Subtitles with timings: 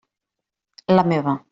[0.99, 1.41] La meva.